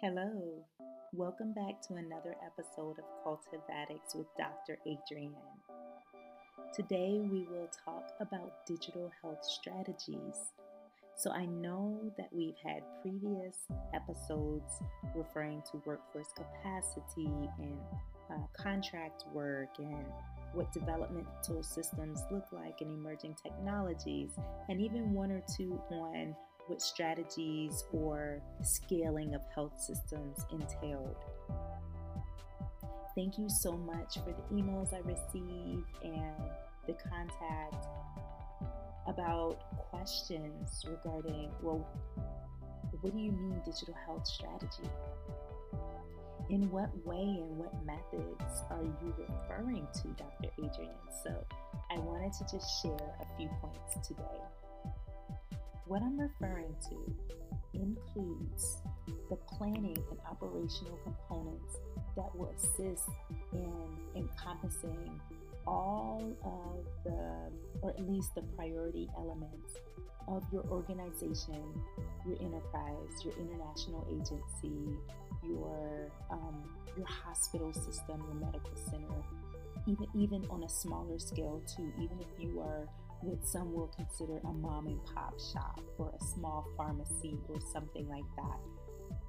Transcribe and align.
Hello, 0.00 0.30
welcome 1.12 1.52
back 1.52 1.82
to 1.82 1.94
another 1.94 2.36
episode 2.46 2.98
of 3.00 3.04
Cultivatics 3.26 4.14
with 4.14 4.28
Dr. 4.38 4.78
Adrienne. 4.86 5.34
Today 6.72 7.18
we 7.20 7.48
will 7.50 7.68
talk 7.84 8.12
about 8.20 8.64
digital 8.64 9.10
health 9.20 9.44
strategies. 9.44 10.52
So 11.16 11.32
I 11.32 11.46
know 11.46 11.98
that 12.16 12.28
we've 12.30 12.54
had 12.64 12.84
previous 13.02 13.56
episodes 13.92 14.80
referring 15.16 15.64
to 15.72 15.82
workforce 15.84 16.32
capacity 16.32 17.28
and 17.58 17.80
uh, 18.30 18.46
contract 18.52 19.24
work 19.34 19.70
and 19.78 20.04
what 20.54 20.70
developmental 20.72 21.64
systems 21.64 22.22
look 22.30 22.46
like 22.52 22.82
in 22.82 22.88
emerging 22.88 23.34
technologies, 23.42 24.30
and 24.68 24.80
even 24.80 25.12
one 25.12 25.32
or 25.32 25.42
two 25.56 25.80
on 25.90 26.36
what 26.68 26.82
strategies 26.82 27.84
or 27.92 28.40
scaling 28.62 29.34
of 29.34 29.42
health 29.54 29.80
systems 29.80 30.44
entailed. 30.52 31.16
Thank 33.16 33.38
you 33.38 33.48
so 33.48 33.72
much 33.72 34.14
for 34.14 34.32
the 34.32 34.54
emails 34.54 34.94
I 34.94 35.00
received 35.00 35.86
and 36.04 36.36
the 36.86 36.94
contact 37.10 37.86
about 39.08 39.58
questions 39.90 40.84
regarding, 40.86 41.50
well, 41.62 41.86
what 43.00 43.12
do 43.12 43.18
you 43.18 43.32
mean 43.32 43.60
digital 43.64 43.94
health 44.06 44.26
strategy? 44.26 44.88
In 46.50 46.70
what 46.70 46.90
way 47.04 47.42
and 47.42 47.58
what 47.58 47.74
methods 47.84 48.62
are 48.70 48.82
you 48.82 49.14
referring 49.18 49.86
to, 49.94 50.08
Dr. 50.08 50.50
Adrian? 50.58 50.94
So 51.24 51.44
I 51.90 51.98
wanted 51.98 52.32
to 52.34 52.56
just 52.56 52.82
share 52.82 53.14
a 53.20 53.36
few 53.36 53.48
points 53.60 54.06
today. 54.06 54.22
What 55.88 56.02
I'm 56.02 56.20
referring 56.20 56.74
to 56.90 57.14
includes 57.72 58.82
the 59.30 59.36
planning 59.36 59.96
and 60.10 60.18
operational 60.30 60.98
components 61.02 61.78
that 62.14 62.28
will 62.36 62.52
assist 62.54 63.08
in 63.54 63.72
encompassing 64.14 65.18
all 65.66 66.36
of 66.44 66.84
the, 67.04 67.50
or 67.80 67.90
at 67.90 68.06
least 68.06 68.34
the 68.34 68.42
priority 68.54 69.08
elements 69.16 69.76
of 70.26 70.44
your 70.52 70.62
organization, 70.66 71.64
your 72.26 72.36
enterprise, 72.42 73.24
your 73.24 73.32
international 73.38 74.06
agency, 74.10 74.94
your 75.42 76.10
um, 76.30 76.64
your 76.98 77.06
hospital 77.06 77.72
system, 77.72 78.22
your 78.26 78.34
medical 78.34 78.76
center, 78.90 79.24
even 79.86 80.06
even 80.14 80.44
on 80.50 80.64
a 80.64 80.68
smaller 80.68 81.18
scale 81.18 81.62
too. 81.66 81.90
Even 81.98 82.20
if 82.20 82.26
you 82.38 82.60
are 82.60 82.86
what 83.20 83.46
some 83.46 83.72
will 83.72 83.90
consider 83.96 84.38
a 84.38 84.52
mom 84.52 84.86
and 84.86 85.04
pop 85.14 85.38
shop 85.40 85.80
or 85.98 86.12
a 86.18 86.24
small 86.24 86.68
pharmacy 86.76 87.36
or 87.48 87.60
something 87.72 88.08
like 88.08 88.24
that. 88.36 88.58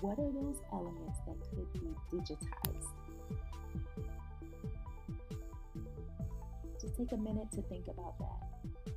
What 0.00 0.18
are 0.18 0.30
those 0.30 0.60
elements 0.72 1.18
that 1.26 1.36
could 1.50 1.72
be 1.72 1.94
digitized? 2.12 2.86
Just 6.80 6.96
take 6.96 7.12
a 7.12 7.16
minute 7.16 7.50
to 7.52 7.62
think 7.62 7.86
about 7.88 8.18
that. 8.18 8.92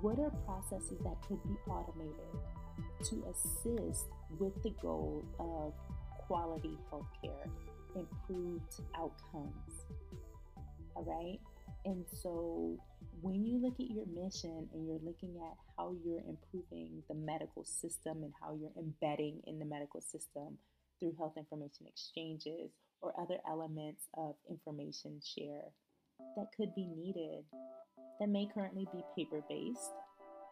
What 0.00 0.18
are 0.18 0.30
processes 0.46 0.98
that 1.04 1.20
could 1.26 1.42
be 1.44 1.56
automated 1.68 2.14
to 3.04 3.24
assist 3.30 4.06
with 4.38 4.62
the 4.62 4.70
goal 4.82 5.24
of 5.38 5.74
quality 6.26 6.78
healthcare, 6.92 7.48
improved 7.94 8.80
outcomes? 8.96 9.84
All 10.96 11.04
right. 11.04 11.38
And 11.84 12.04
so 12.22 12.78
when 13.20 13.44
you 13.44 13.60
look 13.60 13.80
at 13.80 13.90
your 13.90 14.06
mission 14.06 14.68
and 14.72 14.86
you're 14.86 15.00
looking 15.02 15.36
at 15.38 15.56
how 15.76 15.94
you're 16.04 16.22
improving 16.28 17.02
the 17.08 17.14
medical 17.14 17.64
system 17.64 18.22
and 18.22 18.32
how 18.40 18.54
you're 18.54 18.76
embedding 18.76 19.40
in 19.46 19.58
the 19.58 19.64
medical 19.64 20.00
system 20.00 20.58
through 20.98 21.14
health 21.18 21.34
information 21.36 21.86
exchanges 21.86 22.70
or 23.00 23.18
other 23.18 23.38
elements 23.48 24.08
of 24.16 24.34
information 24.48 25.20
share 25.24 25.72
that 26.36 26.48
could 26.54 26.74
be 26.74 26.86
needed 26.86 27.44
that 28.20 28.28
may 28.28 28.46
currently 28.52 28.86
be 28.92 29.02
paper 29.16 29.42
based. 29.48 29.92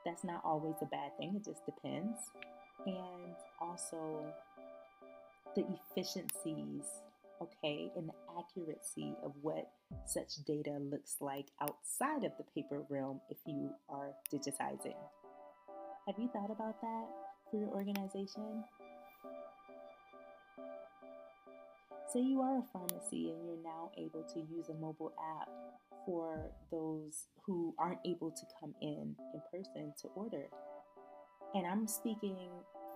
That's 0.06 0.25
not 0.25 0.41
always 0.43 0.77
a 0.81 0.87
bad 0.87 1.17
thing, 1.19 1.34
it 1.37 1.44
just 1.44 1.65
depends. 1.67 2.17
And 2.87 3.34
also 3.61 4.25
the 5.55 5.67
efficiencies 5.93 6.84
okay, 7.43 7.91
and 7.97 8.09
the 8.09 8.15
accuracy 8.38 9.15
of 9.25 9.32
what 9.43 9.71
such 10.06 10.37
data 10.47 10.78
looks 10.78 11.16
like 11.21 11.47
outside 11.60 12.25
of 12.25 12.32
the 12.38 12.44
paper 12.54 12.82
realm 12.88 13.21
if 13.31 13.38
you 13.47 13.71
are 13.88 14.12
digitizing. 14.32 14.97
Have 16.06 16.16
you 16.19 16.28
thought 16.32 16.50
about 16.50 16.81
that 16.81 17.06
for 17.50 17.59
your 17.59 17.69
organization? 17.69 18.65
Say 22.12 22.21
you 22.21 22.41
are 22.41 22.59
a 22.59 22.65
pharmacy 22.72 23.31
and 23.31 23.44
you're 23.44 23.62
now 23.62 23.91
able 23.99 24.22
to 24.32 24.41
use 24.41 24.70
a 24.70 24.75
mobile 24.75 25.12
app 25.41 25.49
for 26.06 26.50
those 26.70 27.26
who 27.44 27.75
aren't 27.78 27.99
able 28.06 28.31
to 28.31 28.43
come 28.59 28.75
in 28.81 29.15
in 29.34 29.43
person 29.53 29.93
to 30.00 30.09
order. 30.15 30.47
And 31.55 31.66
I'm 31.66 31.87
speaking 31.87 32.49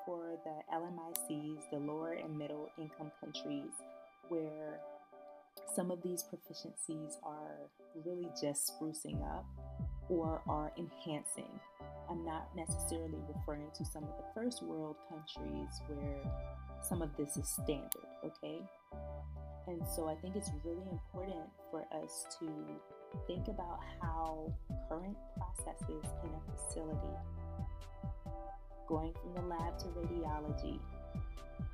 for 0.07 0.39
the 0.45 0.75
LMICs, 0.75 1.71
the 1.71 1.79
lower 1.79 2.13
and 2.13 2.39
middle 2.39 2.71
income 2.79 3.13
countries 3.21 3.73
where 4.33 4.81
some 5.75 5.91
of 5.91 6.03
these 6.03 6.25
proficiencies 6.25 7.17
are 7.23 7.71
really 8.05 8.29
just 8.41 8.73
sprucing 8.73 9.23
up 9.23 9.45
or 10.09 10.43
are 10.49 10.73
enhancing. 10.79 11.61
I'm 12.11 12.25
not 12.25 12.49
necessarily 12.57 13.19
referring 13.35 13.69
to 13.77 13.85
some 13.85 14.05
of 14.05 14.11
the 14.17 14.25
first 14.35 14.63
world 14.63 14.97
countries 15.09 15.81
where 15.87 16.21
some 16.83 17.03
of 17.03 17.11
this 17.17 17.37
is 17.37 17.49
standard, 17.49 18.09
okay? 18.25 18.59
And 19.67 19.83
so 19.95 20.09
I 20.09 20.15
think 20.17 20.37
it's 20.37 20.51
really 20.65 20.87
important 20.91 21.49
for 21.71 21.87
us 22.03 22.27
to 22.41 22.49
think 23.27 23.49
about 23.49 23.81
how 24.01 24.53
current 24.89 25.17
processes 25.37 26.05
in 26.25 26.31
a 26.31 26.57
facility, 26.57 27.17
going 28.89 29.13
from 29.23 29.35
the 29.35 29.49
lab 29.55 29.79
to 29.79 29.87
radiology, 29.89 30.81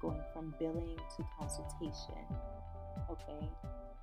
going 0.00 0.22
from 0.32 0.54
billing 0.58 0.96
to 1.16 1.24
consultation. 1.38 2.24
Okay, 3.10 3.48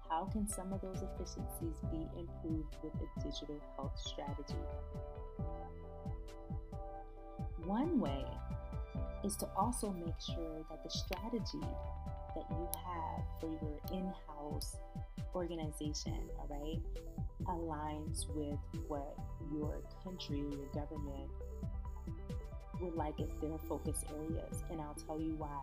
how 0.10 0.26
can 0.26 0.48
some 0.48 0.74
of 0.74 0.82
those 0.82 1.02
efficiencies 1.02 1.82
be 1.92 2.08
improved 2.18 2.76
with 2.84 2.94
a 2.96 3.24
digital 3.24 3.60
health 3.76 3.98
strategy? 3.98 4.56
One 7.66 8.00
way 8.00 8.26
is 9.24 9.36
to 9.38 9.48
also 9.58 9.92
make 9.92 10.20
sure 10.20 10.64
that 10.70 10.84
the 10.84 10.90
strategy 10.90 11.68
that 12.36 12.46
you 12.50 12.70
have 12.86 13.24
for 13.40 13.50
your 13.50 13.80
in 13.92 14.12
house 14.28 14.76
organization, 15.34 16.30
all 16.40 16.48
right, 16.50 16.82
aligns 17.46 18.28
with 18.36 18.60
what 18.88 19.18
your 19.52 19.82
country 20.04 20.42
or 20.42 20.50
your 20.50 20.68
government 20.74 21.30
would 22.80 22.96
like 22.96 23.20
as 23.20 23.30
their 23.42 23.58
focus 23.68 24.04
areas, 24.16 24.64
and 24.70 24.80
I'll 24.82 24.96
tell 25.08 25.20
you 25.20 25.36
why. 25.38 25.62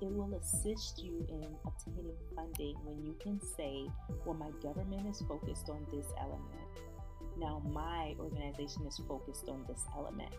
It 0.00 0.10
will 0.10 0.34
assist 0.34 1.02
you 1.02 1.24
in 1.28 1.46
obtaining 1.64 2.16
funding 2.34 2.76
when 2.84 3.04
you 3.04 3.14
can 3.20 3.40
say, 3.40 3.86
Well, 4.24 4.34
my 4.34 4.50
government 4.62 5.06
is 5.08 5.22
focused 5.28 5.68
on 5.70 5.86
this 5.92 6.06
element. 6.20 6.64
Now, 7.38 7.62
my 7.72 8.14
organization 8.18 8.86
is 8.86 9.00
focused 9.08 9.48
on 9.48 9.64
this 9.68 9.84
element. 9.96 10.34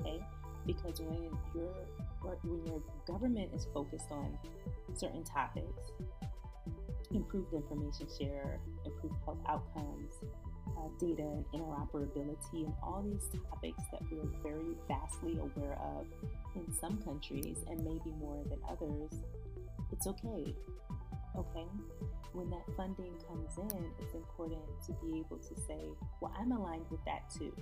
Okay? 0.00 0.20
Because 0.66 1.00
when 1.00 1.30
your 1.54 1.74
when 2.42 2.66
your 2.66 2.82
government 3.06 3.50
is 3.54 3.66
focused 3.74 4.10
on 4.10 4.38
certain 4.94 5.24
topics, 5.24 5.90
improved 7.10 7.52
information 7.52 8.06
share, 8.18 8.60
improved 8.84 9.16
health 9.24 9.38
outcomes, 9.48 10.14
data 11.02 11.22
and 11.22 11.44
interoperability, 11.52 12.64
and 12.64 12.72
all 12.82 13.02
these 13.02 13.28
topics 13.50 13.82
that 13.90 14.00
we're 14.10 14.30
very 14.42 14.76
vastly 14.86 15.38
aware 15.38 15.76
of 15.98 16.06
in 16.54 16.72
some 16.72 16.96
countries 17.02 17.58
and 17.68 17.78
maybe 17.78 18.14
more 18.18 18.42
than 18.48 18.58
others, 18.70 19.10
it's 19.90 20.06
okay. 20.06 20.54
Okay? 21.36 21.66
When 22.32 22.50
that 22.50 22.62
funding 22.76 23.14
comes 23.26 23.58
in, 23.58 23.84
it's 24.00 24.14
important 24.14 24.62
to 24.86 24.92
be 25.04 25.18
able 25.18 25.38
to 25.38 25.60
say, 25.66 25.80
well, 26.20 26.32
I'm 26.38 26.52
aligned 26.52 26.86
with 26.90 27.04
that 27.04 27.28
too. 27.36 27.52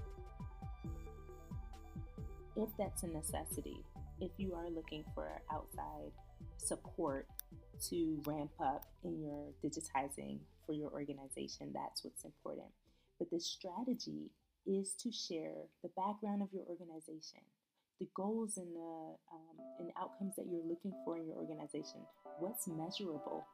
If 2.56 2.68
that's 2.78 3.04
a 3.04 3.06
necessity, 3.06 3.84
if 4.20 4.32
you 4.36 4.54
are 4.54 4.68
looking 4.68 5.04
for 5.14 5.40
outside 5.52 6.12
support 6.58 7.26
to 7.88 8.20
ramp 8.26 8.50
up 8.60 8.84
in 9.02 9.22
your 9.22 9.46
digitizing 9.64 10.40
for 10.66 10.72
your 10.72 10.90
organization, 10.90 11.70
that's 11.72 12.04
what's 12.04 12.24
important. 12.24 12.68
But 13.20 13.30
the 13.30 13.38
strategy 13.38 14.32
is 14.66 14.94
to 15.04 15.12
share 15.12 15.70
the 15.84 15.90
background 15.96 16.42
of 16.42 16.48
your 16.52 16.64
organization, 16.66 17.46
the 18.00 18.08
goals 18.16 18.56
and 18.56 18.74
the 18.74 19.14
um, 19.30 19.56
and 19.78 19.90
outcomes 20.00 20.34
that 20.36 20.46
you're 20.50 20.66
looking 20.66 20.92
for 21.04 21.16
in 21.16 21.28
your 21.28 21.36
organization. 21.36 22.00
What's 22.40 22.66
measurable 22.66 23.46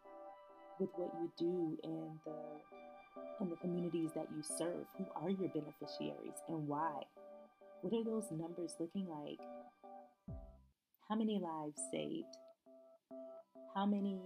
with 0.81 0.89
what 0.97 1.13
you 1.21 1.31
do 1.37 1.79
in 1.85 2.19
the 2.25 3.43
in 3.45 3.51
the 3.51 3.57
communities 3.57 4.13
that 4.15 4.29
you 4.35 4.43
serve? 4.43 4.87
Who 4.97 5.05
are 5.17 5.29
your 5.29 5.51
beneficiaries 5.51 6.41
and 6.49 6.67
why? 6.67 7.03
What 7.83 7.93
are 7.93 8.05
those 8.05 8.31
numbers 8.31 8.77
looking 8.81 9.07
like? 9.09 9.41
How 11.11 11.17
many 11.17 11.39
lives 11.39 11.79
saved? 11.93 12.37
how 13.77 13.85
many 13.85 14.19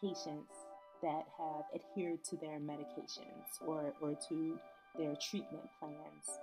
patients 0.00 0.57
that 1.02 1.26
have 1.38 1.64
adhered 1.74 2.24
to 2.24 2.36
their 2.36 2.58
medications 2.58 3.60
or, 3.66 3.94
or 4.00 4.16
to 4.28 4.58
their 4.98 5.14
treatment 5.16 5.68
plans. 5.78 6.38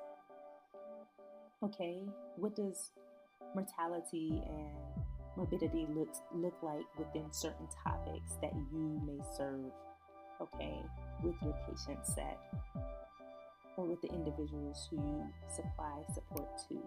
Okay, 1.63 2.01
what 2.37 2.55
does 2.55 2.91
mortality 3.53 4.41
and 4.47 5.03
morbidity 5.35 5.87
looks 5.93 6.21
look 6.33 6.55
like 6.61 6.85
within 6.97 7.31
certain 7.31 7.67
topics 7.83 8.33
that 8.41 8.53
you 8.71 9.01
may 9.05 9.23
serve, 9.37 9.71
okay, 10.41 10.79
with 11.23 11.35
your 11.41 11.55
patient 11.67 12.05
set 12.05 12.39
or 13.77 13.85
with 13.85 14.01
the 14.01 14.09
individuals 14.09 14.87
who 14.89 14.97
you 14.97 15.23
supply 15.53 16.01
support 16.13 16.49
to. 16.69 16.77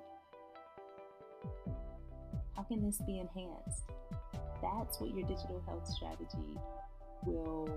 How 2.57 2.63
can 2.63 2.85
this 2.85 3.01
be 3.07 3.21
enhanced? 3.21 3.85
That's 4.63 5.01
what 5.01 5.11
your 5.15 5.27
digital 5.27 5.63
health 5.67 5.87
strategy 5.87 6.59
will 7.25 7.69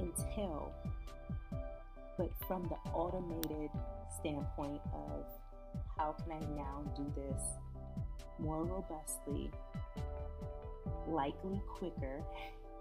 entail, 0.00 0.72
but 2.16 2.30
from 2.46 2.62
the 2.68 2.90
automated 2.90 3.70
standpoint 4.18 4.80
of 4.92 5.24
how 5.96 6.12
can 6.12 6.32
I 6.32 6.40
now 6.56 6.82
do 6.96 7.12
this 7.14 7.42
more 8.38 8.64
robustly, 8.64 9.50
likely 11.08 11.60
quicker, 11.68 12.22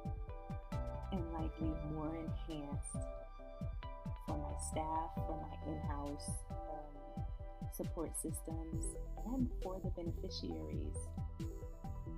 and 1.12 1.24
likely 1.34 1.74
more 1.94 2.16
enhanced 2.16 3.08
for 4.28 4.38
my 4.38 4.60
staff, 4.72 5.12
for 5.16 5.42
my 5.42 5.72
in 5.72 5.80
house 5.88 6.30
um, 6.52 7.24
support 7.72 8.12
systems, 8.16 8.86
and 9.28 9.50
for 9.64 9.80
the 9.84 9.90
beneficiaries. 9.92 10.96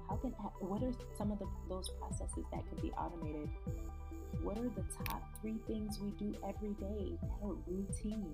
How 0.09 0.15
can 0.15 0.31
what 0.59 0.81
are 0.81 0.91
some 1.15 1.31
of 1.31 1.37
the, 1.37 1.45
those 1.69 1.89
processes 1.99 2.43
that 2.51 2.67
can 2.67 2.81
be 2.81 2.91
automated? 2.93 3.47
What 4.41 4.57
are 4.57 4.69
the 4.69 4.83
top 5.05 5.21
three 5.39 5.59
things 5.67 5.99
we 5.99 6.09
do 6.11 6.33
every 6.47 6.73
day 6.73 7.13
that 7.21 7.29
are 7.43 7.55
routine 7.67 8.33